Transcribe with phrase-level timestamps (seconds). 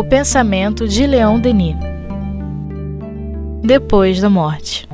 [0.00, 1.76] O pensamento de Leon Denis.
[3.62, 4.88] Depois da morte.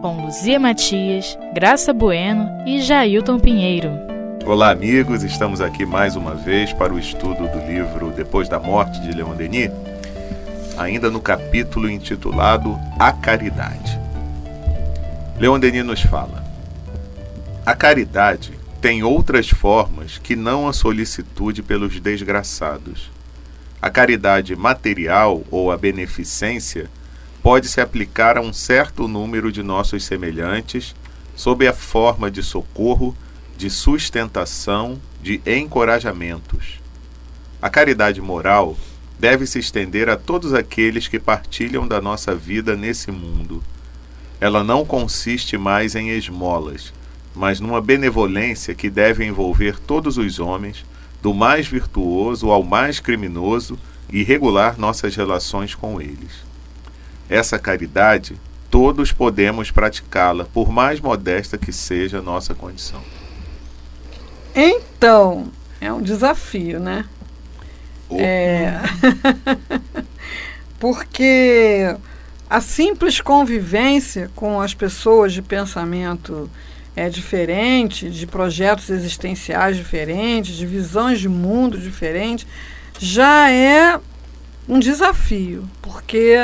[0.00, 3.90] Com Luzia Matias, Graça Bueno e Jailton Pinheiro.
[4.46, 5.22] Olá, amigos.
[5.22, 9.34] Estamos aqui mais uma vez para o estudo do livro Depois da Morte de Leon
[9.34, 9.70] Denis,
[10.78, 14.00] ainda no capítulo intitulado A Caridade.
[15.38, 16.42] Leon Denis nos fala:
[17.66, 23.14] A caridade tem outras formas que não a solicitude pelos desgraçados.
[23.80, 26.88] A caridade material ou a beneficência
[27.42, 30.94] pode se aplicar a um certo número de nossos semelhantes
[31.36, 33.14] sob a forma de socorro,
[33.56, 36.80] de sustentação, de encorajamentos.
[37.60, 38.76] A caridade moral
[39.18, 43.62] deve se estender a todos aqueles que partilham da nossa vida nesse mundo.
[44.40, 46.92] Ela não consiste mais em esmolas,
[47.34, 50.84] mas numa benevolência que deve envolver todos os homens,
[51.26, 53.76] do mais virtuoso ao mais criminoso,
[54.08, 56.44] e regular nossas relações com eles.
[57.28, 58.36] Essa caridade,
[58.70, 63.02] todos podemos praticá-la, por mais modesta que seja a nossa condição.
[64.54, 67.04] Então, é um desafio, né?
[68.08, 68.20] Oh.
[68.20, 68.80] É...
[70.78, 71.92] Porque
[72.48, 76.48] a simples convivência com as pessoas de pensamento
[76.96, 82.46] é diferente, de projetos existenciais diferentes, de visões de mundo diferentes,
[82.98, 84.00] já é
[84.66, 86.36] um desafio, porque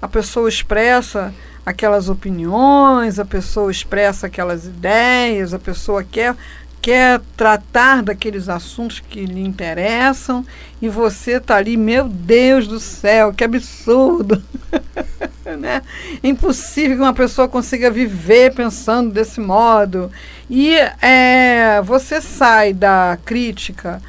[0.00, 6.36] a pessoa expressa aquelas opiniões, a pessoa expressa aquelas ideias, a pessoa quer
[6.80, 10.44] quer tratar daqueles assuntos que lhe interessam
[10.80, 14.42] e você está ali, meu Deus do céu, que absurdo!
[15.58, 15.82] né?
[16.22, 20.10] É impossível que uma pessoa consiga viver pensando desse modo.
[20.48, 24.00] E é, você sai da crítica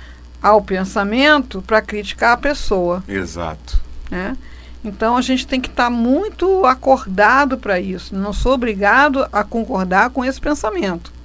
[0.41, 3.03] ao pensamento para criticar a pessoa.
[3.07, 3.81] Exato.
[4.09, 4.35] Né?
[4.83, 8.15] Então a gente tem que estar tá muito acordado para isso.
[8.15, 11.16] Não sou obrigado a concordar com esse pensamento.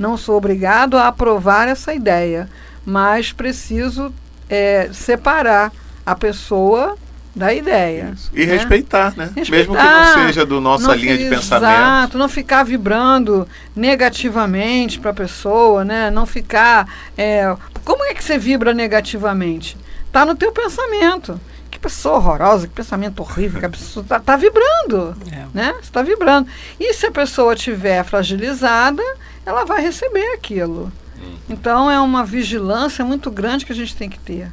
[0.00, 2.48] Não sou obrigado a aprovar essa ideia.
[2.86, 4.10] Mas preciso
[4.48, 5.70] é, separar
[6.06, 6.96] a pessoa
[7.36, 8.12] da ideia.
[8.14, 8.30] Isso.
[8.34, 8.54] E né?
[8.54, 9.30] respeitar, né?
[9.36, 11.70] Respeitar, Mesmo que não seja do nossa linha de pensamento.
[11.70, 13.46] Exato, não ficar vibrando
[13.76, 16.10] negativamente para a pessoa, né?
[16.10, 16.88] Não ficar.
[17.16, 19.76] É, como é que você vibra negativamente?
[20.06, 21.38] Está no teu pensamento.
[21.80, 25.16] Pessoa horrorosa, que pensamento horrível, que a pessoa está tá vibrando.
[25.32, 25.46] É.
[25.54, 25.74] Né?
[25.82, 26.48] está vibrando.
[26.78, 29.02] E se a pessoa estiver fragilizada,
[29.46, 30.92] ela vai receber aquilo.
[31.18, 31.36] Hum.
[31.48, 34.50] Então é uma vigilância muito grande que a gente tem que ter.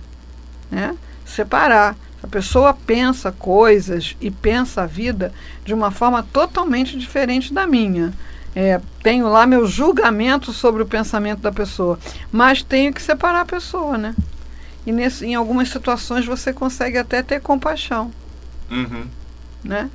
[0.71, 0.95] Né?
[1.25, 5.31] Separar a pessoa pensa coisas e pensa a vida
[5.63, 8.11] de uma forma totalmente diferente da minha.
[8.55, 11.99] É, tenho lá meu julgamento sobre o pensamento da pessoa,
[12.31, 14.16] mas tenho que separar a pessoa, né?
[14.87, 18.09] E nesse, em algumas situações você consegue até ter compaixão,
[18.71, 19.05] uhum.
[19.61, 19.89] né?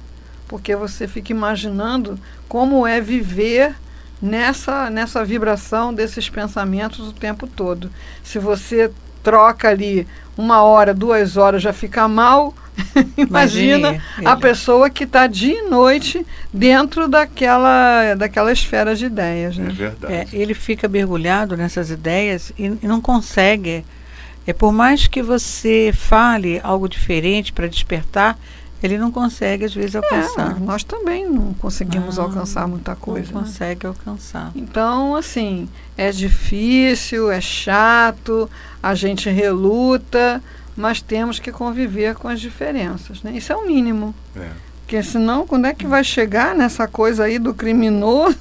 [0.47, 3.75] Porque você fica imaginando como é viver
[4.21, 7.91] nessa, nessa vibração desses pensamentos o tempo todo.
[8.23, 8.93] Se você
[9.23, 12.55] troca ali uma hora, duas horas, já fica mal.
[13.17, 19.57] Imagina a pessoa que está dia e noite dentro daquela, daquela esfera de ideias.
[19.57, 19.69] Né?
[19.71, 20.13] É verdade.
[20.13, 23.87] É, ele fica mergulhado nessas ideias e, e não consegue.
[24.47, 28.39] É por mais que você fale algo diferente para despertar,
[28.83, 30.57] ele não consegue às vezes alcançar.
[30.57, 33.33] É, nós também não conseguimos não, alcançar muita coisa.
[33.33, 33.47] Não né?
[33.47, 34.51] consegue alcançar.
[34.57, 38.51] Então, assim, é difícil, é chato,
[38.83, 40.43] a gente reluta,
[40.77, 43.23] mas temos que conviver com as diferenças.
[43.23, 43.33] Né?
[43.37, 44.13] Isso é o mínimo.
[44.35, 44.49] É.
[44.81, 48.37] Porque senão, quando é que vai chegar nessa coisa aí do criminoso,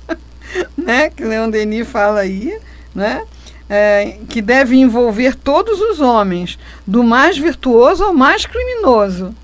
[0.76, 1.10] né?
[1.10, 2.58] Que Leon Denis fala aí,
[2.94, 3.22] né?
[3.68, 6.56] É, que deve envolver todos os homens,
[6.86, 9.34] do mais virtuoso ao mais criminoso.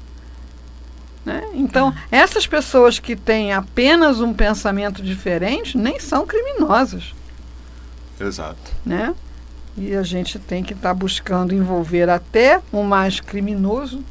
[1.25, 1.43] Né?
[1.55, 7.15] Então, essas pessoas que têm apenas um pensamento diferente nem são criminosas.
[8.21, 8.73] Exato.
[8.85, 9.15] Né?
[9.77, 14.05] E a gente tem que estar tá buscando envolver até o mais criminoso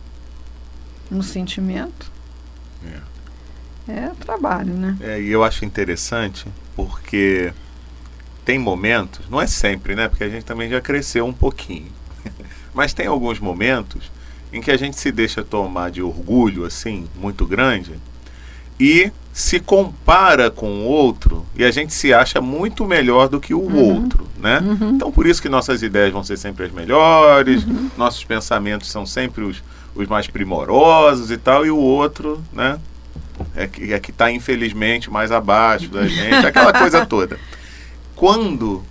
[1.09, 2.09] no sentimento.
[3.87, 3.91] É.
[3.91, 4.97] é trabalho, né?
[5.01, 7.53] É, e eu acho interessante porque
[8.43, 10.07] tem momentos, não é sempre, né?
[10.07, 11.91] Porque a gente também já cresceu um pouquinho.
[12.73, 14.11] Mas tem alguns momentos
[14.51, 17.93] em que a gente se deixa tomar de orgulho assim muito grande
[18.79, 23.53] e se compara com o outro e a gente se acha muito melhor do que
[23.53, 23.95] o uhum.
[23.95, 24.59] outro, né?
[24.59, 24.89] Uhum.
[24.95, 27.89] Então por isso que nossas ideias vão ser sempre as melhores, uhum.
[27.97, 29.63] nossos pensamentos são sempre os,
[29.95, 32.79] os mais primorosos e tal, e o outro, né?
[33.55, 37.39] É que é que está infelizmente mais abaixo da gente, aquela coisa toda.
[38.21, 38.83] Quando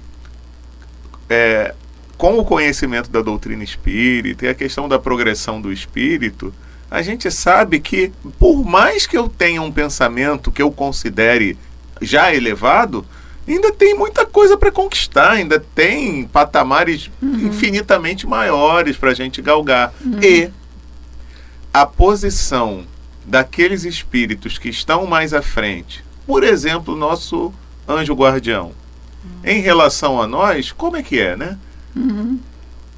[1.28, 1.72] é,
[2.18, 6.52] com o conhecimento da doutrina espírita e a questão da progressão do espírito,
[6.90, 8.10] a gente sabe que,
[8.40, 11.56] por mais que eu tenha um pensamento que eu considere
[12.02, 13.06] já elevado,
[13.46, 17.46] ainda tem muita coisa para conquistar, ainda tem patamares uhum.
[17.46, 19.94] infinitamente maiores para a gente galgar.
[20.04, 20.18] Uhum.
[20.20, 20.50] E
[21.72, 22.82] a posição
[23.24, 27.54] daqueles espíritos que estão mais à frente, por exemplo, nosso
[27.88, 28.72] anjo guardião.
[29.44, 31.58] Em relação a nós, como é que é, né?
[31.94, 32.38] Uhum.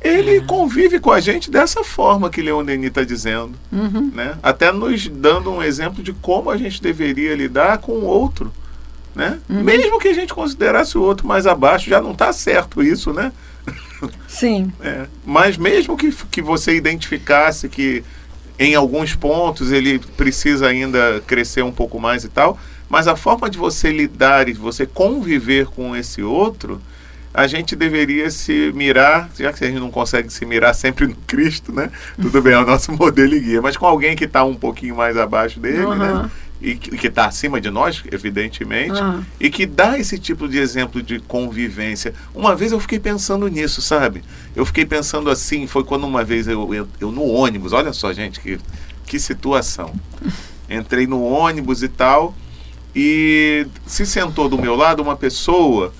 [0.00, 0.46] Ele uhum.
[0.46, 4.10] convive com a gente dessa forma que Leon Denis está dizendo, uhum.
[4.12, 4.36] né?
[4.42, 8.52] Até nos dando um exemplo de como a gente deveria lidar com o outro,
[9.14, 9.38] né?
[9.48, 13.32] Mesmo que a gente considerasse o outro mais abaixo, já não está certo isso, né?
[14.26, 14.72] Sim.
[14.82, 15.06] É.
[15.24, 18.02] Mas mesmo que, que você identificasse que
[18.58, 22.58] em alguns pontos ele precisa ainda crescer um pouco mais e tal,
[22.92, 26.78] mas a forma de você lidar e de você conviver com esse outro,
[27.32, 31.16] a gente deveria se mirar, já que a gente não consegue se mirar sempre no
[31.26, 31.90] Cristo, né?
[32.20, 34.94] Tudo bem, é o nosso modelo e guia, mas com alguém que está um pouquinho
[34.94, 35.94] mais abaixo dele, uhum.
[35.94, 36.30] né?
[36.60, 39.24] E que está acima de nós, evidentemente, uhum.
[39.40, 42.12] e que dá esse tipo de exemplo de convivência.
[42.34, 44.22] Uma vez eu fiquei pensando nisso, sabe?
[44.54, 48.12] Eu fiquei pensando assim, foi quando uma vez eu, eu, eu no ônibus, olha só,
[48.12, 48.58] gente, que,
[49.06, 49.94] que situação.
[50.68, 52.34] Entrei no ônibus e tal,
[52.94, 55.92] e se sentou do meu lado uma pessoa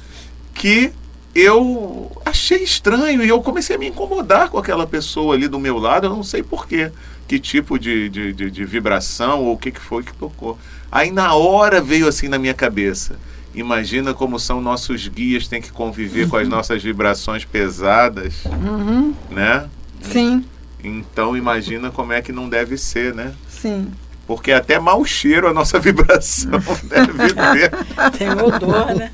[0.54, 0.92] que
[1.34, 5.78] eu achei estranho e eu comecei a me incomodar com aquela pessoa ali do meu
[5.78, 6.92] lado, eu não sei porquê,
[7.26, 10.58] que tipo de, de, de, de vibração ou o que, que foi que tocou.
[10.90, 13.16] Aí na hora veio assim na minha cabeça.
[13.54, 16.30] Imagina como são nossos guias, tem que conviver uhum.
[16.30, 16.50] com as uhum.
[16.50, 19.14] nossas vibrações pesadas, uhum.
[19.30, 19.68] né?
[20.02, 20.44] Sim.
[20.82, 23.34] Então imagina como é que não deve ser, né?
[23.48, 23.88] Sim.
[24.26, 26.50] Porque até mau cheiro a nossa vibração
[26.84, 27.70] deve ter.
[28.16, 29.10] Tem odor, né?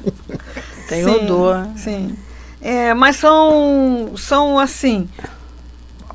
[0.88, 1.66] Tem sim, odor.
[1.76, 2.16] Sim.
[2.60, 5.08] É, mas são, são assim,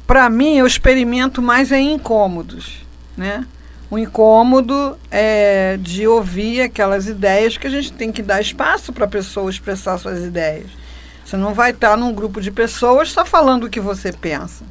[0.06, 2.86] para mim eu experimento mais em incômodos,
[3.16, 3.46] né?
[3.90, 9.06] O incômodo é de ouvir aquelas ideias que a gente tem que dar espaço para
[9.06, 10.72] a pessoa expressar suas ideias.
[11.24, 14.66] Você não vai estar num grupo de pessoas só falando o que você pensa.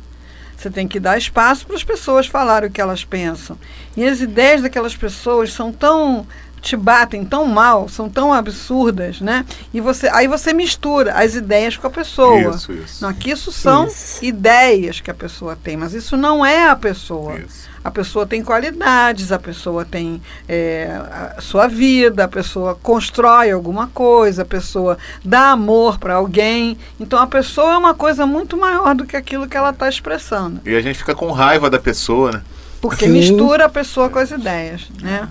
[0.62, 3.58] Você tem que dar espaço para as pessoas falarem o que elas pensam.
[3.96, 6.24] E as ideias daquelas pessoas são tão
[6.62, 9.44] te batem tão mal, são tão absurdas, né?
[9.74, 12.54] E você, aí você mistura as ideias com a pessoa.
[12.54, 13.04] Isso, isso.
[13.04, 14.24] Não, que isso são isso.
[14.24, 17.38] ideias que a pessoa tem, mas isso não é a pessoa.
[17.38, 17.72] Isso.
[17.84, 20.88] A pessoa tem qualidades, a pessoa tem é,
[21.36, 26.78] a sua vida, a pessoa constrói alguma coisa, a pessoa dá amor para alguém.
[27.00, 30.60] Então a pessoa é uma coisa muito maior do que aquilo que ela está expressando.
[30.64, 32.42] E a gente fica com raiva da pessoa, né?
[32.80, 33.12] Porque Sim.
[33.12, 35.28] mistura a pessoa com as ideias, né?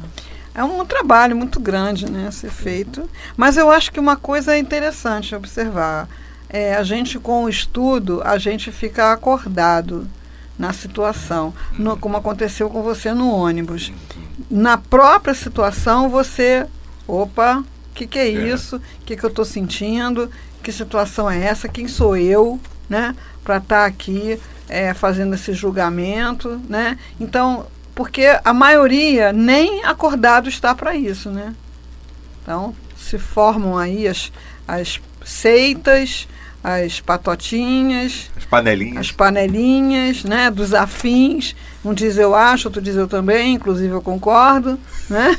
[0.54, 3.10] É um trabalho muito grande né, a ser feito.
[3.38, 6.10] Mas eu acho que uma coisa é interessante observar.
[6.50, 10.08] É, a gente, com o estudo, a gente fica acordado
[10.60, 13.92] na situação, no, como aconteceu com você no ônibus.
[14.50, 16.68] Na própria situação, você,
[17.08, 18.30] opa, o que, que é, é.
[18.30, 18.76] isso?
[18.76, 20.30] O que, que eu estou sentindo?
[20.62, 21.68] Que situação é essa?
[21.68, 22.60] Quem sou eu,
[22.90, 23.16] né?
[23.44, 24.40] Para estar tá aqui
[24.70, 27.00] é, fazendo esse julgamento, né?
[27.20, 31.54] Então, porque a maioria nem acordado está para isso, né?
[32.42, 34.32] Então, se formam aí as,
[34.68, 36.28] as seitas,
[36.64, 41.56] as patotinhas, as panelinhas, as panelinhas, né, dos afins.
[41.84, 44.80] Um diz eu acho, outro diz eu também, inclusive eu concordo,
[45.10, 45.36] né?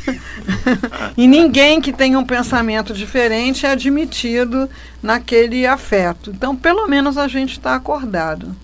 [1.16, 4.68] e ninguém que tenha um pensamento diferente é admitido
[5.00, 6.30] naquele afeto.
[6.30, 8.56] Então, pelo menos a gente está acordado.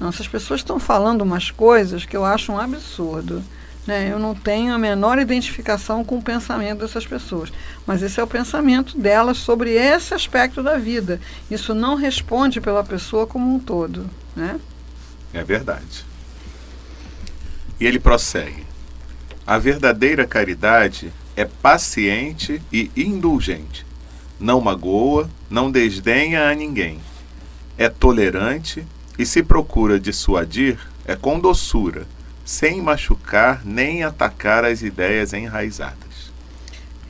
[0.00, 3.42] Essas pessoas estão falando umas coisas que eu acho um absurdo.
[3.86, 4.12] Né?
[4.12, 7.50] Eu não tenho a menor identificação com o pensamento dessas pessoas.
[7.86, 11.20] Mas esse é o pensamento delas sobre esse aspecto da vida.
[11.50, 14.08] Isso não responde pela pessoa como um todo.
[14.36, 14.60] Né?
[15.32, 16.04] É verdade.
[17.80, 18.66] E ele prossegue.
[19.46, 23.86] A verdadeira caridade é paciente e indulgente.
[24.38, 27.00] Não magoa, não desdenha a ninguém.
[27.78, 28.86] É tolerante
[29.18, 32.06] e se procura dissuadir, é com doçura,
[32.44, 36.30] sem machucar nem atacar as ideias enraizadas.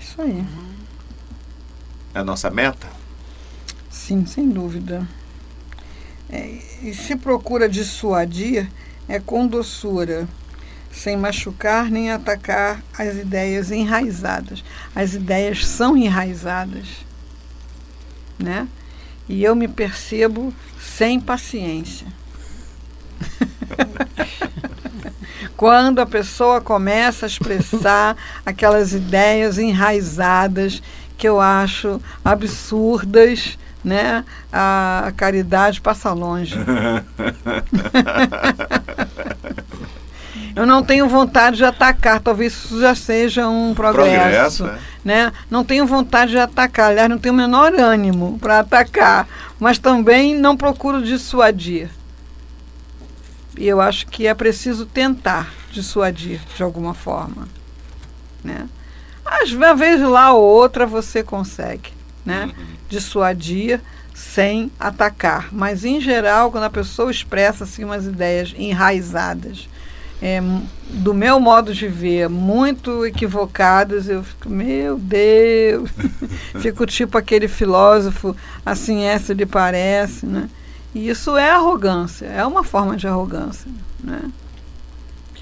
[0.00, 0.42] Isso aí.
[2.14, 2.88] É a nossa meta?
[3.90, 5.06] Sim, sem dúvida.
[6.30, 8.70] É, e se procura dissuadir,
[9.06, 10.26] é com doçura,
[10.90, 14.64] sem machucar nem atacar as ideias enraizadas.
[14.94, 16.86] As ideias são enraizadas,
[18.38, 18.66] né?
[19.28, 22.06] E eu me percebo sem paciência.
[25.56, 28.16] Quando a pessoa começa a expressar
[28.46, 30.80] aquelas ideias enraizadas
[31.16, 36.54] que eu acho absurdas, né, a caridade passa longe.
[40.58, 44.64] Eu não tenho vontade de atacar, talvez isso já seja um progresso.
[44.64, 44.78] Progresso, é.
[45.04, 45.32] né?
[45.48, 49.28] Não tenho vontade de atacar, aliás, não tenho o menor ânimo para atacar,
[49.60, 51.88] mas também não procuro dissuadir.
[53.56, 57.46] E eu acho que é preciso tentar dissuadir de alguma forma.
[58.42, 58.68] Né?
[59.24, 61.92] Às vezes lá ou outra você consegue
[62.26, 62.50] né?
[62.88, 63.80] dissuadir
[64.12, 65.50] sem atacar.
[65.52, 69.68] Mas em geral, quando a pessoa expressa assim, umas ideias enraizadas,
[70.20, 70.40] é,
[70.90, 75.90] do meu modo de ver, muito equivocadas, eu fico, meu Deus,
[76.60, 78.34] fico tipo aquele filósofo,
[78.66, 80.48] assim essa lhe parece, né?
[80.94, 83.70] E isso é arrogância, é uma forma de arrogância,
[84.02, 84.30] né?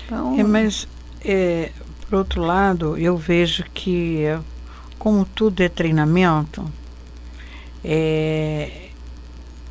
[0.04, 0.86] Então, é, mas,
[1.24, 4.24] é, por outro lado, eu vejo que,
[4.98, 6.64] como tudo é treinamento,
[7.82, 8.88] é,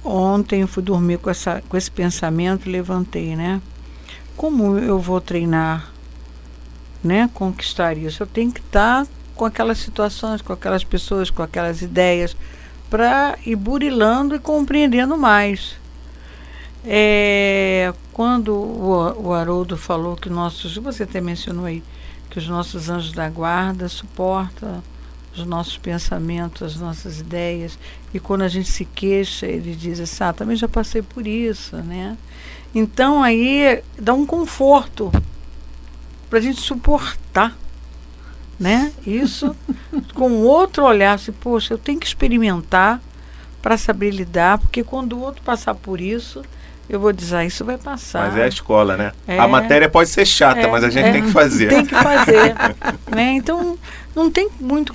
[0.03, 3.61] ontem eu fui dormir com, essa, com esse pensamento, levantei, né?
[4.35, 5.91] Como eu vou treinar,
[7.03, 8.23] né, conquistar isso?
[8.23, 12.35] Eu tenho que estar com aquelas situações, com aquelas pessoas, com aquelas ideias,
[12.89, 15.75] para ir burilando e compreendendo mais.
[16.85, 21.83] É, quando o, o Haroldo falou que nossos, você até mencionou aí,
[22.29, 24.83] que os nossos anjos da guarda suportam
[25.35, 27.77] os nossos pensamentos, as nossas ideias,
[28.13, 31.75] e quando a gente se queixa, ele diz assim, ah, também já passei por isso,
[31.77, 32.17] né?
[32.75, 35.09] Então aí dá um conforto
[36.29, 37.57] para a gente suportar,
[38.59, 38.91] né?
[39.07, 39.55] Isso
[40.13, 43.01] com outro olhar, assim, poxa, eu tenho que experimentar
[43.61, 46.43] para saber lidar, porque quando o outro passar por isso,
[46.89, 48.27] eu vou dizer, ah, isso vai passar.
[48.27, 49.11] Mas é a escola, né?
[49.25, 49.39] É.
[49.39, 51.11] A matéria pode ser chata, É, mas a gente é.
[51.13, 51.69] tem que fazer.
[51.69, 52.53] Tem que fazer,
[53.09, 53.31] né?
[53.31, 53.79] Então
[54.13, 54.93] não tem muito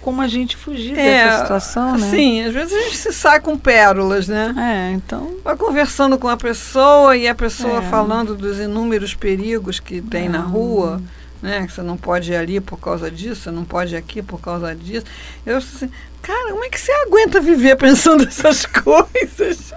[0.00, 2.10] como a gente fugir dessa situação, né?
[2.10, 4.54] Sim, às vezes a gente se sai com pérolas, né?
[4.56, 7.82] É, então Vai conversando com a pessoa e a pessoa É.
[7.82, 10.42] falando dos inúmeros perigos que tem na Ah.
[10.42, 11.02] rua,
[11.42, 11.66] né?
[11.66, 14.40] Que você não pode ir ali por causa disso, você não pode ir aqui por
[14.40, 15.06] causa disso.
[15.46, 15.90] Eu assim,
[16.22, 19.72] cara, como é que você aguenta viver pensando essas coisas?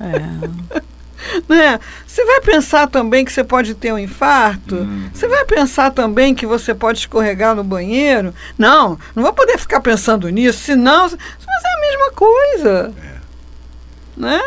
[0.00, 0.82] é,
[1.48, 1.78] Né?
[2.06, 4.76] Você vai pensar também que você pode ter um infarto?
[4.76, 5.10] Hum.
[5.12, 8.34] Você vai pensar também que você pode escorregar no banheiro?
[8.56, 11.02] Não, não vou poder ficar pensando nisso, senão.
[11.02, 12.94] Mas é a mesma coisa.
[14.16, 14.40] Né?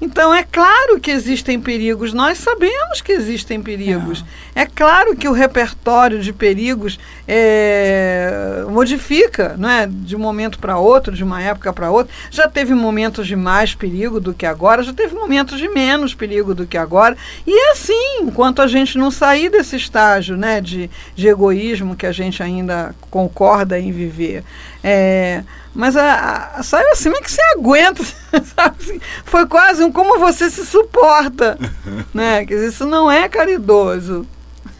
[0.00, 4.24] Então é claro que existem perigos, nós sabemos que existem perigos.
[4.54, 9.86] É claro que o repertório de perigos é, modifica não é?
[9.86, 12.12] de um momento para outro, de uma época para outra.
[12.30, 16.54] Já teve momentos de mais perigo do que agora, já teve momentos de menos perigo
[16.54, 17.16] do que agora.
[17.46, 22.06] E é assim, enquanto a gente não sair desse estágio né, de, de egoísmo que
[22.06, 24.44] a gente ainda concorda em viver.
[24.88, 25.42] É,
[25.74, 28.04] mas a, a, sabe assim, como é que você aguenta?
[28.54, 29.00] sabe assim?
[29.24, 31.58] Foi quase um como você se suporta.
[32.14, 32.46] né?
[32.46, 34.24] Quer dizer, isso não é caridoso.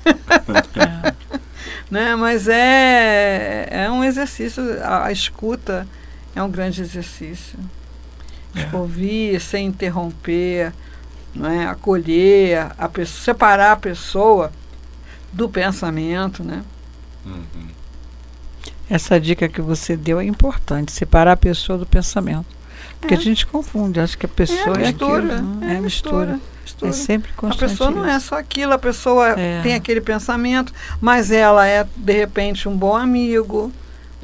[1.90, 2.14] né?
[2.14, 5.88] Mas é, é um exercício, a, a escuta
[6.36, 7.58] é um grande exercício.
[8.54, 10.72] Tipo, Ouvir sem interromper,
[11.34, 11.66] não é?
[11.66, 14.52] acolher, a pessoa, separar a pessoa
[15.32, 16.62] do pensamento, né?
[17.25, 17.65] Uhum.
[18.88, 22.47] Essa dica que você deu é importante, separar a pessoa do pensamento.
[23.00, 23.16] Porque É.
[23.16, 25.43] a gente confunde, acha que a pessoa é, mistura, aquilo.
[25.43, 26.40] não, é É, mistura.
[26.62, 26.90] mistura.
[26.90, 28.28] É sempre A constante pessoa não é isso.
[28.28, 29.61] só aquilo, a pessoa É.
[29.62, 33.71] tem aquele pensamento, mas ela é, de repente, um bom amigo,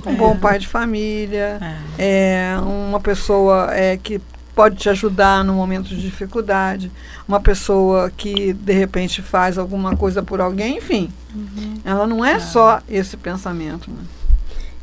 [0.06, 0.14] um É.
[0.14, 1.58] bom pai de família,
[1.98, 2.54] É.
[2.54, 4.20] é uma pessoa é, que
[4.54, 6.90] pode te ajudar no momento de dificuldade,
[7.26, 11.10] uma pessoa que, de repente, faz alguma coisa por alguém, enfim.
[11.34, 11.74] Uhum.
[11.84, 13.90] Ela não é só esse pensamento.
[13.90, 13.96] Né?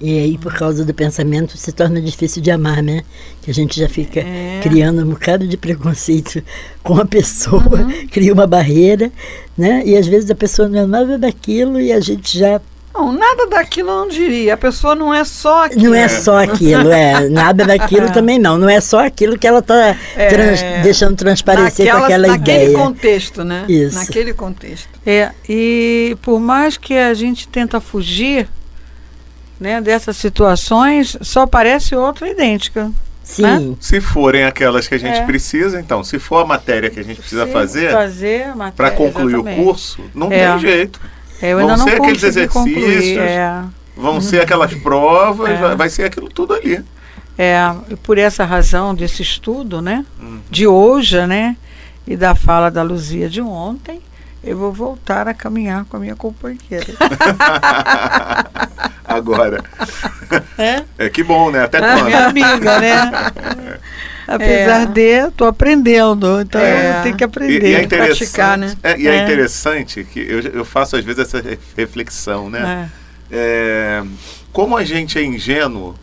[0.01, 3.03] E aí, por causa do pensamento, se torna difícil de amar, né?
[3.41, 4.59] Que a gente já fica É.
[4.63, 6.41] criando um bocado de preconceito
[6.81, 8.07] com a pessoa, Uhum.
[8.09, 9.11] cria uma barreira,
[9.57, 9.83] né?
[9.85, 12.61] E às vezes a pessoa não é nada daquilo e a gente já
[12.93, 14.53] Não, nada daquilo eu não diria.
[14.55, 15.83] A pessoa não é só aquilo.
[15.83, 18.57] não é só aquilo, é nada daquilo também não.
[18.57, 20.81] Não é só aquilo que ela está É.
[20.81, 22.77] deixando transparecer com Naquela- aquela naquele ideia.
[22.77, 23.65] contexto, né?
[23.69, 23.95] Isso.
[23.95, 24.89] Naquele contexto.
[25.05, 28.47] É, e por mais que a gente tenta fugir
[29.59, 32.91] né, dessas situações, só aparece outra idêntica.
[33.23, 35.23] Sim, Se forem aquelas que a gente É.
[35.25, 39.35] precisa, então, se for a matéria que a gente precisa Se fazer fazer para concluir
[39.35, 39.61] exatamente.
[39.61, 40.49] o curso, não É.
[40.51, 40.99] tem jeito.
[41.39, 42.83] É, vão ser aqueles consegui concluir.
[42.85, 43.17] exercícios.
[43.19, 43.63] É,
[43.95, 45.55] Vão ser aquelas provas, É.
[45.57, 46.83] vai, vai ser aquilo tudo ali.
[47.37, 47.55] é,
[47.89, 50.39] e por essa razão desse estudo, né, Hum.
[50.49, 51.55] de hoje, né,
[52.07, 54.01] e da fala da Luzia de ontem,
[54.43, 56.87] eu vou voltar a caminhar com a minha companheira.
[59.05, 59.63] Agora.
[60.57, 60.83] É?
[60.97, 61.63] É que bom, né?
[61.63, 62.13] Até Minha quando?
[62.15, 63.11] amiga, né?
[64.27, 64.85] Apesar É.
[64.85, 66.41] de, estou aprendendo.
[66.41, 67.01] Então É.
[67.01, 67.69] tenho que E, aprender.
[67.69, 68.75] e é que interessante, praticar, né?
[68.83, 69.23] é, e é, É.
[69.23, 72.89] interessante que eu, eu faço às vezes essa re- reflexão, né?
[73.31, 74.03] É,
[74.53, 75.95] como a gente é ingênuo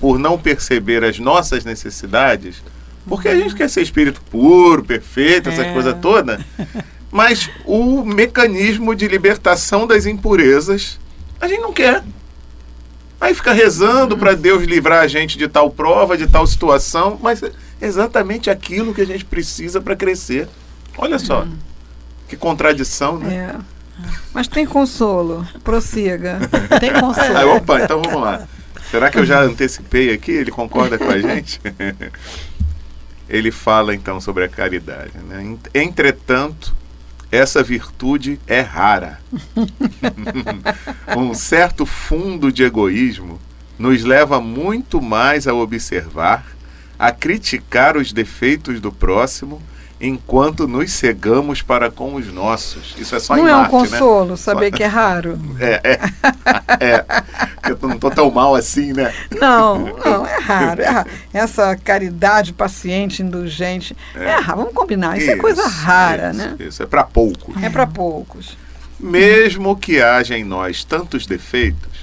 [0.00, 2.62] por não perceber as nossas necessidades,
[3.06, 5.72] porque a gente quer ser espírito puro, perfeito, essa É.
[5.74, 6.40] coisa toda,
[7.14, 10.98] mas o mecanismo de libertação das impurezas
[11.40, 12.02] a gente não quer.
[13.20, 17.40] Aí fica rezando para Deus livrar a gente de tal prova, de tal situação, mas
[17.40, 20.48] é exatamente aquilo que a gente precisa para crescer.
[20.98, 21.46] Olha só,
[22.28, 23.54] que contradição, né?
[23.54, 24.04] É.
[24.32, 25.46] Mas tem consolo.
[25.62, 26.40] Prossiga.
[26.80, 27.38] Tem consolo.
[27.38, 28.48] Ah, opa, então vamos lá.
[28.90, 30.32] Será que eu já antecipei aqui?
[30.32, 31.60] Ele concorda com a gente?
[33.30, 35.12] Ele fala então sobre a caridade.
[35.28, 35.56] Né?
[35.72, 36.74] Entretanto,
[37.34, 39.18] essa virtude é rara.
[41.16, 43.40] um certo fundo de egoísmo
[43.78, 46.46] nos leva muito mais a observar,
[46.96, 49.60] a criticar os defeitos do próximo,
[50.04, 52.94] enquanto nos cegamos para com os nossos.
[52.98, 53.80] Isso é só não em é um Marte, né?
[53.80, 55.38] consolo saber Só- que é raro.
[55.58, 56.00] É, é.
[56.80, 57.04] é.
[57.68, 59.14] Eu não tô tão mal assim, né?
[59.40, 61.10] Não, não, é raro, é raro.
[61.32, 64.58] Essa caridade paciente, indulgente, é, raro.
[64.58, 66.56] Vamos combinar, isso, é coisa rara, isso, né?
[66.60, 67.62] Isso é para poucos.
[67.62, 68.56] É para poucos.
[69.00, 71.93] Mesmo que haja em nós tantos defeitos,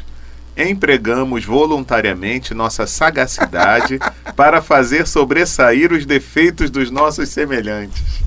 [0.69, 3.99] empregamos voluntariamente nossa sagacidade
[4.35, 8.21] para fazer sobressair os defeitos dos nossos semelhantes.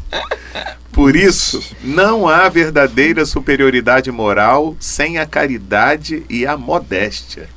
[0.92, 7.48] Por isso, não há verdadeira superioridade moral sem a caridade e a modéstia.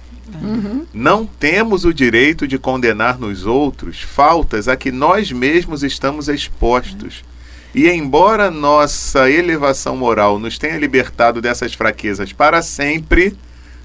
[0.94, 7.24] Não temos o direito de condenar nos outros faltas a que nós mesmos estamos expostos.
[7.74, 13.36] E embora nossa elevação moral nos tenha libertado dessas fraquezas para sempre,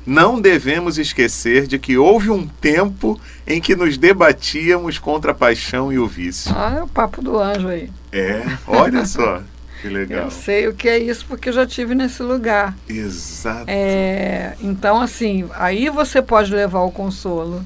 [0.06, 5.92] não devemos esquecer de que houve um tempo em que nos debatíamos contra a paixão
[5.92, 6.52] e o vício.
[6.56, 7.90] Ah, é o papo do anjo aí.
[8.10, 9.42] É, olha só
[9.80, 10.24] que legal.
[10.24, 12.76] Eu sei o que é isso porque eu já tive nesse lugar.
[12.88, 13.64] Exato.
[13.68, 17.64] É, então, assim, aí você pode levar o consolo.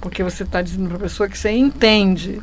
[0.00, 2.40] Porque você está dizendo para a pessoa que você entende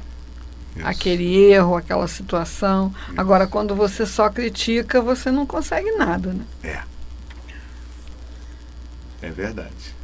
[0.75, 0.85] Isso.
[0.85, 2.93] aquele erro, aquela situação.
[3.15, 6.43] Agora, quando você só critica, você não consegue nada, né?
[6.63, 6.96] É
[9.29, 9.95] verdade.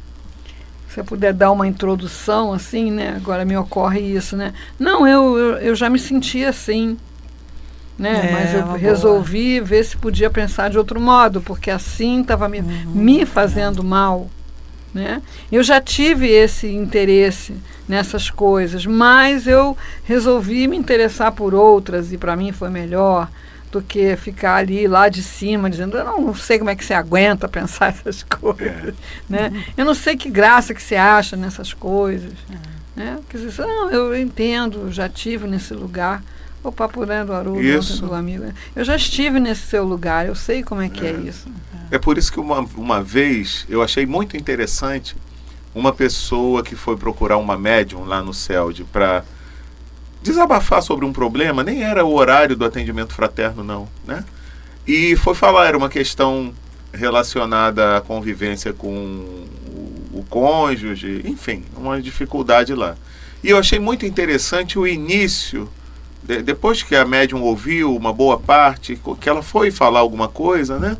[0.88, 3.14] Se você puder dar uma introdução, assim, né?
[3.16, 4.52] Agora me ocorre isso, né?
[4.78, 6.96] Não, eu, eu, eu já me senti assim.
[7.98, 8.28] Né?
[8.28, 12.60] É, Mas eu resolvi ver se podia pensar de outro modo, porque assim estava me,
[12.60, 14.28] me fazendo mal.
[14.92, 15.22] Né?
[15.50, 17.54] Eu já tive esse interesse
[17.88, 23.28] nessas coisas, mas eu resolvi me interessar por outras e para mim foi melhor
[23.74, 26.94] do que ficar ali lá de cima dizendo eu não sei como é que você
[26.94, 28.94] aguenta pensar essas coisas,
[29.28, 29.64] né?
[29.76, 32.32] Eu não sei que graça que você acha nessas coisas,
[32.94, 33.18] né?
[33.28, 36.22] Quer dizer, não, eu entendo, já tive nesse lugar.
[36.62, 38.44] O papo né, do amigo.
[38.44, 38.54] né?
[38.74, 41.46] Eu já estive nesse seu lugar, eu sei como é que é, isso.
[41.90, 45.14] É por isso que uma, uma vez eu achei muito interessante
[45.74, 49.24] uma pessoa que foi procurar uma médium lá no CELD para
[50.24, 54.24] desabafar sobre um problema, nem era o horário do atendimento fraterno, não, né?
[54.86, 56.52] E foi falar, era uma questão
[56.92, 58.88] relacionada à convivência com
[60.12, 62.96] o, cônjuge, enfim, uma dificuldade lá.
[63.42, 65.68] E eu achei muito interessante o início,
[66.22, 70.78] de- depois que a médium ouviu uma boa parte, que ela foi falar alguma coisa,
[70.78, 70.96] né?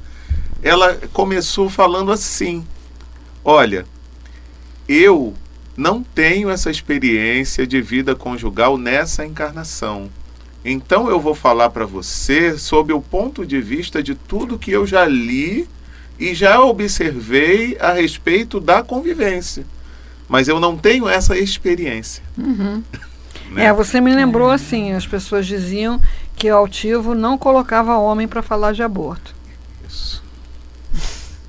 [0.62, 2.66] Ela começou falando assim:
[3.44, 3.86] Olha,
[4.88, 5.34] eu
[5.76, 10.08] não tenho essa experiência de vida conjugal nessa encarnação.
[10.64, 14.86] Então eu vou falar para você sob o ponto de vista de tudo que eu
[14.86, 15.68] já li
[16.18, 19.66] e já observei a respeito da convivência.
[20.28, 22.22] Mas eu não tenho essa experiência.
[23.50, 23.66] né?
[23.66, 26.00] É, você me lembrou assim, as pessoas diziam
[26.34, 29.34] que o altivo não colocava homem para falar de aborto.
[29.86, 30.22] Isso.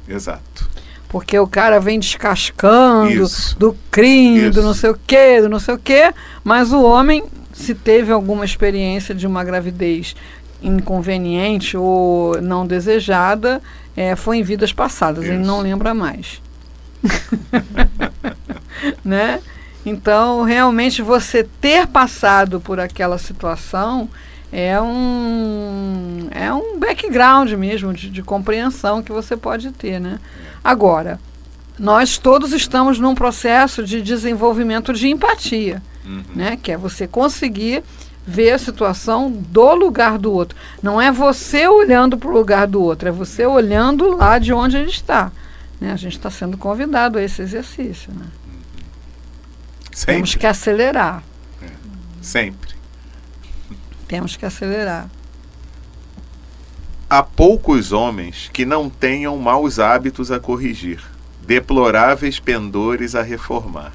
[0.07, 0.74] Exato.
[1.15, 3.57] Porque o cara vem descascando Isso.
[3.57, 4.61] do crime, do Isso.
[4.61, 7.23] não sei o quê, do não sei o quê, mas o homem,
[7.53, 10.13] se teve alguma experiência de uma gravidez
[10.61, 13.61] inconveniente ou não desejada,
[13.95, 15.47] é, foi em vidas passadas, ele Isso.
[15.47, 16.41] não lembra mais.
[19.01, 19.39] né?
[19.85, 24.09] Então, realmente, você ter passado por aquela situação
[24.57, 30.17] é um, é um background mesmo de, de compreensão que você pode ter, né?
[30.63, 31.19] Agora,
[31.77, 36.23] nós todos estamos num processo de desenvolvimento de empatia, Uhum.
[36.33, 36.55] né?
[36.61, 37.83] Que é você conseguir
[38.25, 40.57] ver a situação do lugar do outro.
[40.81, 44.77] Não é você olhando para o lugar do outro, é você olhando lá de onde
[44.77, 45.33] ele está.
[45.81, 45.91] Né?
[45.91, 48.09] A gente está sendo convidado a esse exercício.
[48.13, 48.25] Né?
[50.05, 50.39] Temos Sempre.
[50.39, 51.23] que acelerar.
[52.21, 52.74] Sempre.
[54.07, 55.09] Temos que acelerar.
[57.09, 61.03] Há poucos homens que não tenham maus hábitos a corrigir,
[61.45, 63.93] deploráveis pendores a reformar.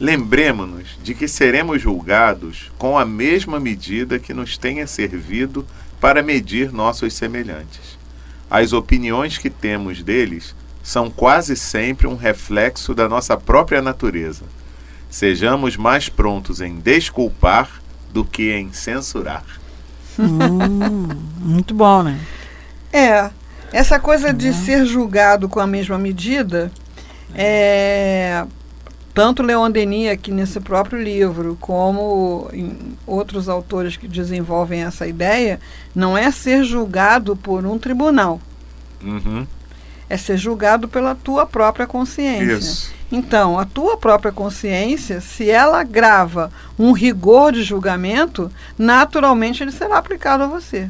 [0.00, 5.66] Lembremos-nos de que seremos julgados com a mesma medida que nos tenha servido
[6.00, 7.98] para medir nossos semelhantes.
[8.50, 14.44] As opiniões que temos deles são quase sempre um reflexo da nossa própria natureza.
[15.10, 17.81] Sejamos mais prontos em desculpar
[18.12, 19.44] do que em censurar.
[20.18, 21.08] Hum,
[21.40, 22.18] muito bom, né?
[22.92, 23.30] É,
[23.72, 26.70] essa coisa de ser julgado com a mesma medida,
[27.34, 28.44] é,
[29.14, 35.58] tanto Leon Denis aqui nesse próprio livro, como em outros autores que desenvolvem essa ideia,
[35.94, 38.40] não é ser julgado por um tribunal,
[39.02, 39.46] Uhum.
[40.08, 42.52] é ser julgado pela tua própria consciência.
[42.58, 42.92] Isso.
[43.12, 49.98] Então, a tua própria consciência, se ela grava um rigor de julgamento, naturalmente ele será
[49.98, 50.88] aplicado a você.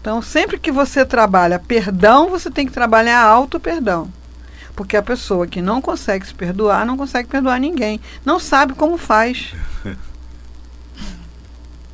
[0.00, 4.10] Então, sempre que você trabalha perdão, você tem que trabalhar auto-perdão.
[4.74, 8.00] Porque a pessoa que não consegue se perdoar, não consegue perdoar ninguém.
[8.24, 9.52] Não sabe como faz.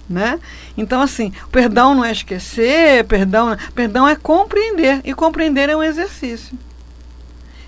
[0.09, 0.39] né?
[0.77, 5.01] Então, assim, perdão não é esquecer, perdão, perdão é compreender.
[5.05, 6.57] E compreender é um exercício.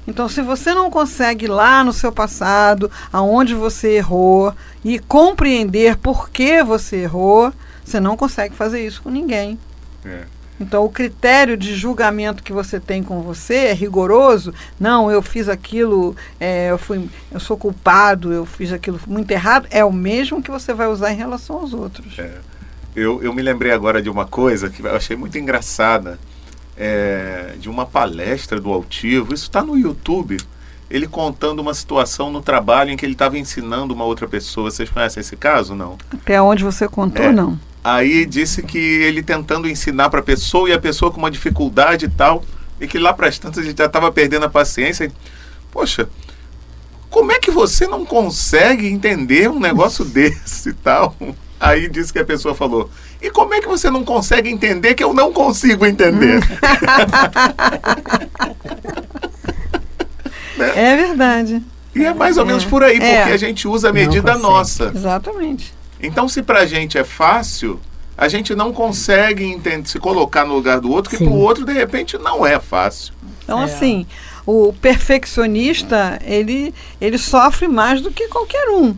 [0.06, 5.96] Então, se você não consegue ir lá no seu passado, aonde você errou, e compreender
[5.96, 7.52] por que você errou,
[7.84, 9.58] você não consegue fazer isso com ninguém.
[10.04, 10.24] É.
[10.60, 14.54] Então, o critério de julgamento que você tem com você é rigoroso.
[14.78, 19.66] Não, eu fiz aquilo, é, eu, fui, eu sou culpado, eu fiz aquilo muito errado.
[19.70, 22.18] É o mesmo que você vai usar em relação aos outros.
[22.18, 22.38] É.
[22.94, 26.18] Eu, eu me lembrei agora de uma coisa que eu achei muito engraçada,
[26.76, 29.34] é, de uma palestra do Altivo.
[29.34, 30.36] Isso está no YouTube.
[30.90, 34.70] Ele contando uma situação no trabalho em que ele estava ensinando uma outra pessoa.
[34.70, 35.96] Vocês conhecem esse caso, não?
[36.12, 37.32] Até onde você contou, É.
[37.32, 37.58] não.
[37.82, 42.06] Aí disse que ele tentando ensinar para a pessoa e a pessoa com uma dificuldade
[42.06, 42.42] e tal,
[42.80, 45.12] e que lá para as tantas ele já estava perdendo a paciência.
[45.70, 46.08] Poxa,
[47.10, 51.14] como é que você não consegue entender um negócio desse e tal?
[51.64, 52.90] Aí disse que a pessoa falou:
[53.22, 56.40] E como é que você não consegue entender que eu não consigo entender?
[60.76, 61.62] É verdade.
[61.94, 63.24] e é mais ou menos por aí, porque É.
[63.24, 64.92] a gente usa a medida nossa.
[64.94, 65.74] Exatamente.
[66.00, 67.80] Então, se pra gente é fácil,
[68.16, 71.24] a gente não consegue entender, se colocar no lugar do outro, que Sim.
[71.26, 73.12] pro outro, de repente, não é fácil.
[73.42, 73.64] Então, É.
[73.64, 74.06] assim,
[74.46, 78.94] o perfeccionista, ele, ele sofre mais do que qualquer um.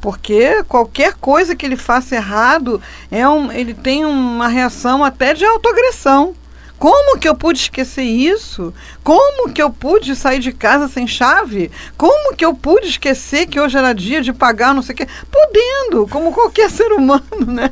[0.00, 2.80] Porque qualquer coisa que ele faça errado,
[3.10, 6.34] é um, ele tem uma reação até de autoagressão.
[6.78, 8.72] Como que eu pude esquecer isso?
[9.02, 11.70] Como que eu pude sair de casa sem chave?
[11.96, 15.08] Como que eu pude esquecer que hoje era dia de pagar não sei o quê?
[15.30, 17.70] Podendo, como qualquer ser humano, né?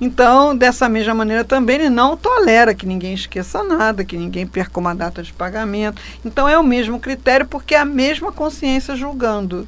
[0.00, 4.78] Então, dessa mesma maneira também, ele não tolera que ninguém esqueça nada, que ninguém perca
[4.78, 6.00] uma data de pagamento.
[6.24, 9.66] Então, é o mesmo critério, porque é a mesma consciência julgando.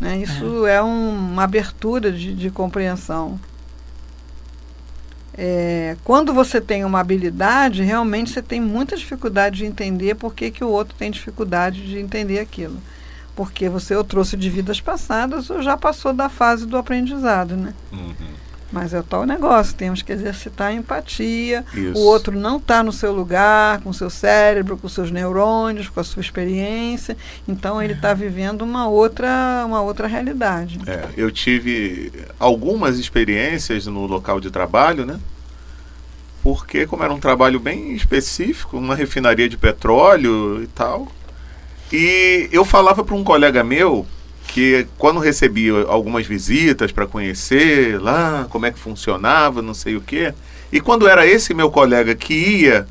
[0.00, 0.18] Né?
[0.18, 3.38] Isso é, um- uma abertura de, de compreensão.
[5.36, 10.50] É, quando você tem uma habilidade, realmente você tem muita dificuldade de entender por que,
[10.50, 12.78] que o outro tem dificuldade de entender aquilo.
[13.36, 17.72] Porque você ou trouxe de vidas passadas ou já passou da fase do aprendizado, né?
[18.72, 21.64] Mas é o tal negócio, temos que exercitar a empatia.
[21.74, 21.98] Isso.
[21.98, 25.88] O outro não está no seu lugar, com o seu cérebro, com os seus neurônios,
[25.88, 27.16] com a sua experiência.
[27.48, 30.78] Então ele está vivendo uma outra, uma outra realidade.
[30.86, 35.18] É, eu tive algumas experiências no local de trabalho, né?
[36.42, 41.08] Porque como era um trabalho bem específico, uma refinaria de petróleo e tal,
[41.92, 44.06] e eu falava para um colega meu
[44.50, 50.00] que quando recebia algumas visitas para conhecer lá como é que funcionava, não sei o
[50.00, 50.34] quê,
[50.72, 52.86] e quando era esse meu colega que ia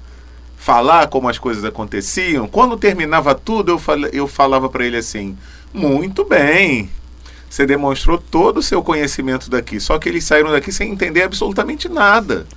[0.58, 5.38] falar como as coisas aconteciam, quando terminava tudo, eu, fal eu falava para ele assim:
[5.74, 6.90] muito bem,
[7.50, 11.90] você demonstrou todo o seu conhecimento daqui, só que eles saíram daqui sem entender absolutamente
[11.90, 12.48] nada.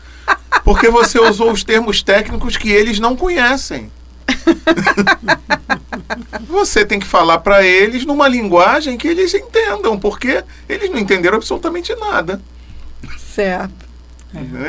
[0.62, 3.90] Porque você usou os termos técnicos que eles não conhecem.
[6.48, 11.36] Você tem que falar para eles numa linguagem que eles entendam, porque eles não entenderam
[11.36, 12.40] absolutamente nada.
[13.34, 13.90] Certo.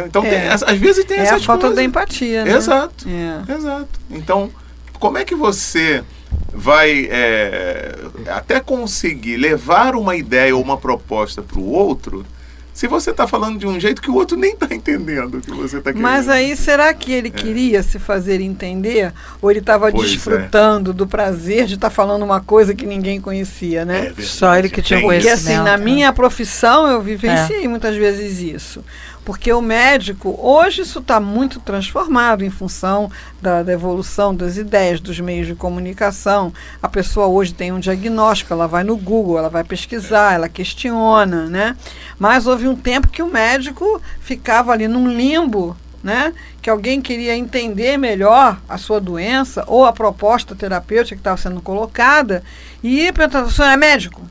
[0.06, 0.30] Então, É.
[0.30, 1.76] tem às vezes tem É a essas falta coisas.
[1.78, 2.52] da empatia, né?
[2.56, 3.06] Exato.
[3.08, 3.54] É.
[3.54, 4.00] Exato.
[4.10, 4.52] Então,
[5.00, 6.04] como é que você
[6.52, 7.96] vai é,
[8.28, 12.26] até conseguir levar uma ideia ou uma proposta para o outro
[12.74, 15.52] se você está falando de um jeito que o outro nem está entendendo o que
[15.52, 16.02] você está querendo.
[16.02, 19.14] Mas aí, será que ele queria se fazer entender?
[19.40, 19.92] Ou ele estava é.
[19.92, 24.12] desfrutando do prazer de estar falando uma coisa que ninguém conhecia, né?
[24.18, 24.22] É.
[24.24, 25.36] Só ele que tinha Tem Porque isso.
[25.36, 28.84] assim, na conhecimento, minha profissão eu vivenciei muitas vezes isso.
[29.26, 33.10] Porque o médico, hoje isso está muito transformado em função
[33.42, 36.54] da, da evolução das ideias, dos meios de comunicação.
[36.82, 41.46] A pessoa hoje tem um diagnóstico, ela vai no Google, ela vai pesquisar, ela questiona,
[41.46, 41.78] né?
[42.20, 46.34] Mas houve um tempo que o médico ficava ali num limbo, né?
[46.62, 51.62] Que alguém queria entender melhor a sua doença ou a proposta terapêutica que estava sendo
[51.62, 52.44] colocada
[52.84, 54.22] e ia perguntar, o senhor é médico?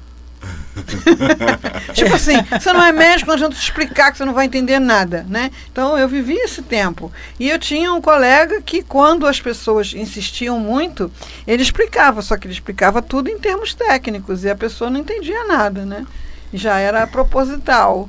[1.92, 4.78] tipo assim, você não é médico, não adianta te explicar que você não vai entender
[4.78, 5.50] nada, né?
[5.70, 7.12] Então eu vivi esse tempo.
[7.38, 11.10] E eu tinha um colega que quando as pessoas insistiam muito,
[11.46, 15.44] ele explicava, só que ele explicava tudo em termos técnicos e a pessoa não entendia
[15.46, 16.06] nada, né?
[16.52, 18.08] Já era proposital.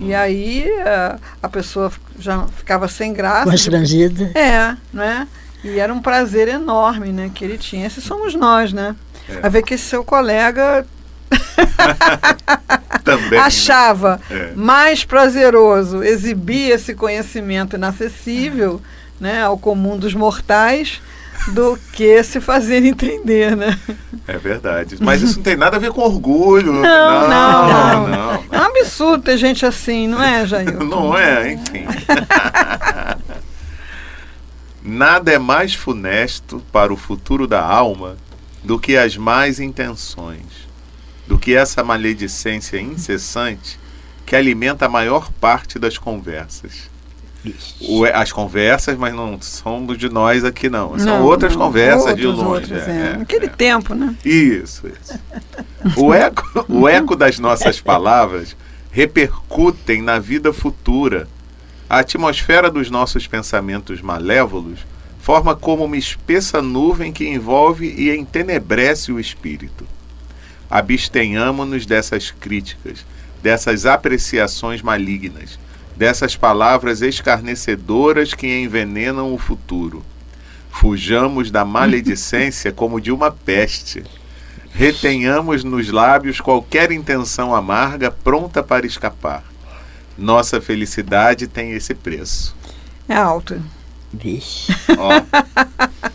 [0.00, 3.50] E aí a, a pessoa já ficava sem graça.
[3.50, 4.32] Constrangida.
[4.34, 5.26] É, né?
[5.64, 7.86] E era um prazer enorme, né, que ele tinha.
[7.86, 8.96] Esses somos nós, né?
[9.28, 9.46] É.
[9.46, 10.84] A ver que esse seu colega
[13.04, 13.30] Também.
[13.30, 13.38] né?
[13.38, 14.52] achava É.
[14.54, 18.80] mais prazeroso exibir esse conhecimento inacessível,
[19.20, 21.00] né, ao comum dos mortais,
[21.48, 23.76] do que se fazer entender, né?
[24.28, 24.96] É verdade.
[25.00, 26.72] Mas isso não tem nada a ver com orgulho.
[26.72, 28.44] Não, não, não.
[28.52, 30.72] É um absurdo ter gente assim, não é, Jair?
[30.84, 31.84] Não é, enfim.
[34.84, 38.16] Nada é mais funesto para o futuro da alma
[38.64, 40.61] do que as más intenções,
[41.26, 43.78] do que essa maledicência incessante
[44.26, 46.90] que alimenta a maior parte das conversas.
[47.80, 50.96] O- as conversas, mas não somos de nós aqui não.
[50.98, 52.72] São Não, outras não, conversas de outros, longe.
[52.72, 53.06] outros, é, é.
[53.14, 53.48] é, Naquele é.
[53.48, 54.14] tempo, né?
[54.24, 55.18] Isso, isso.
[55.96, 58.56] O eco, o eco das nossas palavras
[58.92, 61.26] repercutem na vida futura.
[61.90, 64.78] A atmosfera dos nossos pensamentos malévolos
[65.20, 69.84] forma como uma espessa nuvem que envolve e entenebrece o espírito.
[70.72, 73.04] Abstenhamo-nos dessas críticas,
[73.42, 75.58] dessas apreciações malignas,
[75.94, 80.02] dessas palavras escarnecedoras que envenenam o futuro.
[80.70, 84.02] Fujamos da maledicência como de uma peste.
[84.72, 89.44] Retenhamos nos lábios qualquer intenção amarga pronta para escapar.
[90.16, 92.56] Nossa felicidade tem esse preço.
[93.06, 93.62] É alto.
[94.10, 94.74] Vixe.
[94.96, 95.22] Ó,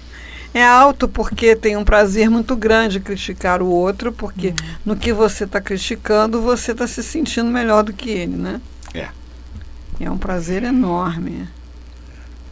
[0.57, 5.43] É alto porque tem um prazer muito grande criticar o outro, porque no que você
[5.43, 8.59] está criticando, você está se sentindo melhor do que ele, né?
[8.91, 9.09] É.
[9.99, 11.47] É um prazer enorme,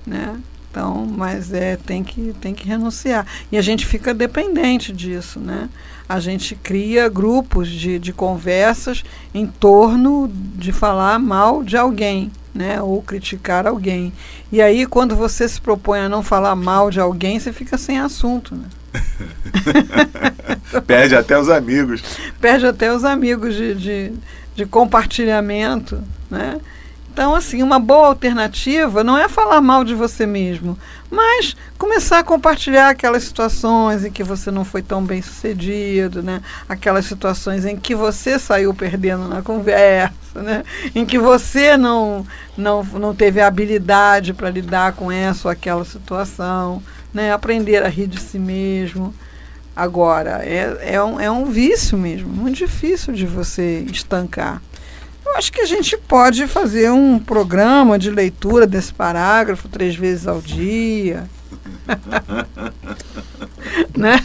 [0.06, 0.40] né?
[0.70, 5.68] Então, mas é tem que tem que renunciar e a gente fica dependente disso, né?
[6.08, 12.82] A gente cria grupos de, de conversas em torno de falar mal de alguém, né?
[12.82, 14.14] Ou criticar alguém.
[14.52, 18.00] E aí, quando você se propõe a não falar mal de alguém, você fica sem
[18.00, 18.66] assunto, né?
[20.86, 22.02] perde até os amigos.
[22.40, 24.14] perde até os amigos de, de,
[24.56, 26.60] de compartilhamento, né?
[27.16, 30.78] Então, assim, uma boa alternativa não é falar mal de você mesmo,
[31.10, 36.42] mas começar a compartilhar aquelas situações em que você não foi tão bem sucedido, né?
[36.68, 40.66] Aquelas situações em que você saiu perdendo na conversa, né?
[40.94, 46.84] Em que você não, não, não teve habilidade para lidar com essa ou aquela situação,
[47.14, 47.32] né?
[47.32, 49.16] Aprender a rir de si mesmo.
[49.74, 54.62] Agora, é, é, um, é um vício mesmo, muito difícil de você estancar.
[55.26, 60.28] Eu acho que a gente pode fazer um programa de leitura desse parágrafo três vezes
[60.28, 61.24] ao dia.
[63.98, 64.24] né?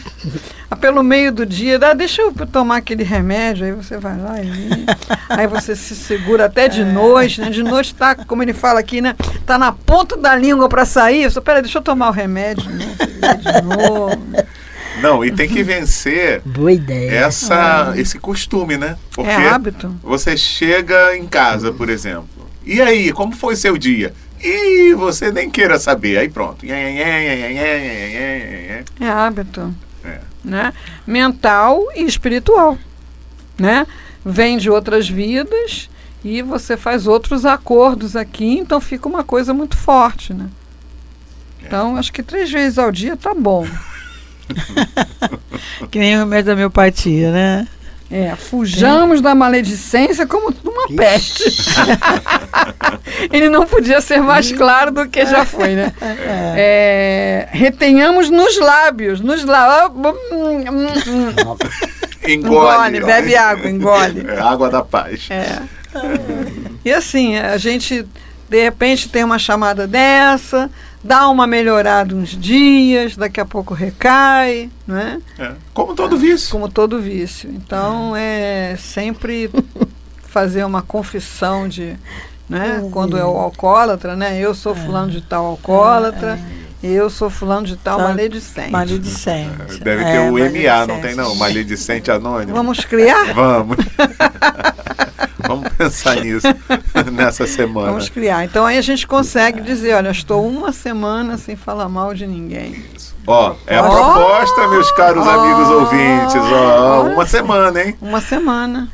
[0.69, 4.41] Ah, Pelo meio do dia, dá, deixa eu tomar aquele remédio, aí você vai lá
[4.41, 4.85] e
[5.29, 7.49] aí você se segura até de noite, né?
[7.49, 9.15] De noite tá, como ele fala aqui, né?
[9.45, 11.23] Tá na ponta da língua para sair.
[11.23, 12.95] Eu só, peraí, deixa eu tomar o remédio, né?
[13.37, 14.21] De novo.
[15.01, 17.11] Não, e tem que vencer Boa ideia.
[17.11, 18.97] essa, esse costume, né?
[19.13, 19.93] Porque É hábito.
[20.03, 22.27] você chega em casa, por exemplo.
[22.65, 24.13] E aí, como foi seu dia?
[24.43, 26.17] E você nem queira saber.
[26.17, 26.65] Aí pronto.
[28.99, 29.73] É hábito.
[30.03, 30.19] É.
[30.43, 30.73] Né?
[31.05, 32.77] Mental e espiritual.
[33.57, 33.85] Né?
[34.25, 35.89] Vem de outras vidas
[36.23, 40.33] e você faz outros acordos aqui, então fica uma coisa muito forte.
[40.33, 40.47] Né?
[41.63, 43.67] Então, acho que três vezes ao dia tá bom.
[45.89, 47.67] Que nem o remédio da miopatia, né?
[48.09, 51.43] É, fujamos da maledicência como de uma peste.
[53.31, 55.93] Ele não podia ser mais claro do que já foi, né?
[56.57, 60.17] É, retenhamos nos lábios, nos lábios.
[62.27, 62.99] Engole.
[62.99, 64.25] Engole, bebe água, engole.
[64.27, 65.29] É, água da paz.
[65.29, 65.61] É.
[66.83, 68.05] E assim, a gente
[68.49, 70.69] de repente tem uma chamada dessa,
[71.03, 75.21] dá uma melhorada uns dias, daqui a pouco recai, né?
[75.39, 75.51] É.
[75.73, 76.51] Como todo vício.
[76.51, 77.49] Como todo vício.
[77.49, 79.49] Então é sempre
[80.27, 81.95] fazer uma confissão de,
[82.49, 82.87] né?
[82.91, 84.39] Quando é o alcoólatra, né?
[84.39, 86.39] Eu sou fulano de tal alcoólatra.
[86.83, 88.71] Eu sou fulano de tal maledicente.
[88.71, 89.79] Maledicente.
[89.83, 91.35] Deve É, ter o MA, não tem não?
[91.35, 92.55] Maledicente anônimo.
[92.55, 93.33] Vamos criar?
[93.35, 93.77] Vamos.
[95.61, 96.47] Vamos pensar nisso
[97.13, 97.87] nessa semana.
[97.87, 98.43] Vamos criar.
[98.45, 102.83] Então aí a gente consegue dizer, olha, estou uma semana sem falar mal de ninguém.
[103.27, 103.89] Ó, é a Ó.
[104.13, 106.35] proposta, meus caros amigos ouvintes.
[106.35, 107.95] Ó, uma semana, hein?
[108.01, 108.89] Uma semana.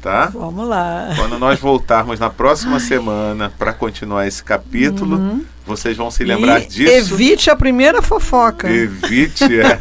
[0.00, 0.26] Tá?
[0.34, 1.10] Vamos lá.
[1.16, 6.66] Quando nós voltarmos na próxima semana para continuar esse capítulo, vocês vão se lembrar e
[6.66, 6.92] disso.
[6.92, 8.68] evite a primeira fofoca.
[8.68, 9.44] Evite.
[9.60, 9.78] é.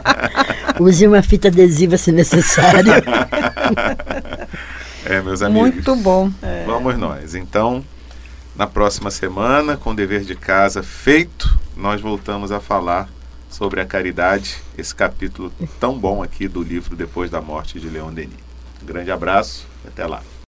[0.80, 2.94] Use uma fita adesiva se necessário.
[5.04, 5.72] É, meus amigos.
[5.74, 6.30] Muito bom.
[6.66, 7.34] Vamos nós.
[7.34, 7.84] Então,
[8.54, 13.08] na próxima semana, com o dever de casa feito, nós voltamos a falar
[13.50, 18.12] sobre a caridade, esse capítulo tão bom aqui do livro Depois da Morte de Leon
[18.12, 18.36] Denis.
[18.82, 20.22] Um grande abraço e até lá.